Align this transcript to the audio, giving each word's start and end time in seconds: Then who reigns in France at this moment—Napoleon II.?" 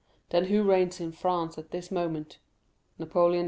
Then 0.29 0.45
who 0.45 0.63
reigns 0.63 0.99
in 0.99 1.11
France 1.11 1.59
at 1.59 1.69
this 1.69 1.91
moment—Napoleon 1.91 3.35
II.?" 3.39 3.39